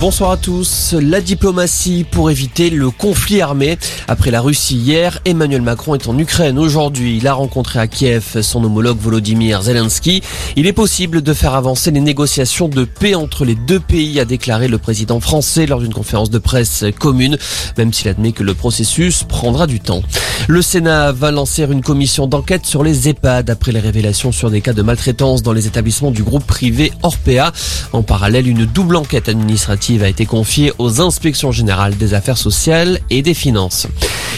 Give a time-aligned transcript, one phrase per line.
[0.00, 0.94] Bonsoir à tous.
[1.00, 3.78] La diplomatie pour éviter le conflit armé.
[4.06, 7.16] Après la Russie hier, Emmanuel Macron est en Ukraine aujourd'hui.
[7.16, 10.22] Il a rencontré à Kiev son homologue Volodymyr Zelensky.
[10.54, 14.24] Il est possible de faire avancer les négociations de paix entre les deux pays, a
[14.24, 17.36] déclaré le président français lors d'une conférence de presse commune,
[17.76, 20.02] même s'il admet que le processus prendra du temps.
[20.50, 24.62] Le Sénat va lancer une commission d'enquête sur les EHPAD après les révélations sur des
[24.62, 27.52] cas de maltraitance dans les établissements du groupe privé Orpea.
[27.92, 32.98] En parallèle, une double enquête administrative a été confiée aux inspections générales des affaires sociales
[33.10, 33.88] et des finances.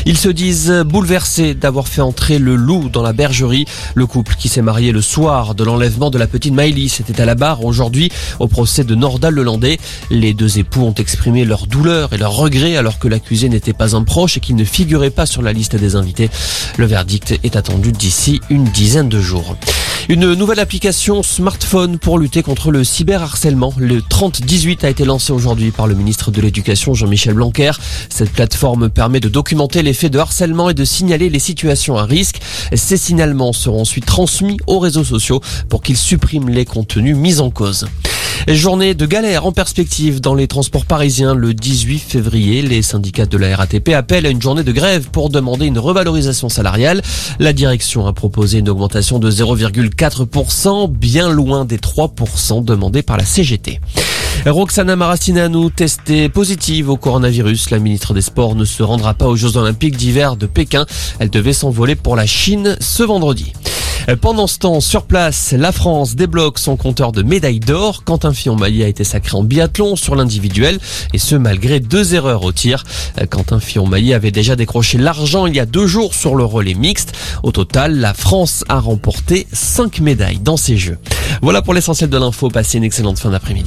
[0.07, 3.67] Ils se disent bouleversés d'avoir fait entrer le loup dans la bergerie.
[3.95, 7.27] Le couple qui s'est marié le soir de l'enlèvement de la petite Maëlys était à
[7.27, 9.79] la barre aujourd'hui au procès de Nordal Lelandais.
[10.11, 13.95] Les deux époux ont exprimé leur douleur et leur regret alors que l'accusé n'était pas
[13.95, 15.97] un proche et qu'il ne figurait pas sur la liste des
[16.79, 19.57] Le verdict est attendu d'ici une dizaine de jours.
[20.09, 23.73] Une nouvelle application smartphone pour lutter contre le cyberharcèlement.
[23.77, 27.73] Le 3018 a été lancé aujourd'hui par le ministre de l'Éducation Jean-Michel Blanquer.
[28.09, 32.05] Cette plateforme permet de documenter les faits de harcèlement et de signaler les situations à
[32.05, 32.41] risque.
[32.75, 37.51] Ces signalements seront ensuite transmis aux réseaux sociaux pour qu'ils suppriment les contenus mis en
[37.51, 37.87] cause.
[38.49, 42.63] Journée de galère en perspective dans les transports parisiens le 18 février.
[42.63, 46.49] Les syndicats de la RATP appellent à une journée de grève pour demander une revalorisation
[46.49, 47.03] salariale.
[47.39, 53.25] La direction a proposé une augmentation de 0,4%, bien loin des 3% demandés par la
[53.25, 53.81] CGT.
[54.47, 57.71] Roxana Maracineanu, testée positive au coronavirus.
[57.71, 60.87] La ministre des Sports ne se rendra pas aux Jeux Olympiques d'hiver de Pékin.
[61.19, 63.53] Elle devait s'envoler pour la Chine ce vendredi.
[64.21, 68.05] Pendant ce temps, sur place, la France débloque son compteur de médailles d'or.
[68.05, 70.79] Quentin Fillon-Maillet a été sacré en biathlon sur l'individuel
[71.13, 72.85] et ce malgré deux erreurs au tir.
[73.31, 77.13] Quentin Fillon-Maillet avait déjà décroché l'argent il y a deux jours sur le relais mixte.
[77.43, 80.99] Au total, la France a remporté cinq médailles dans ces Jeux.
[81.43, 82.49] Voilà pour l'essentiel de l'info.
[82.49, 83.59] Passez une excellente fin d'après-midi.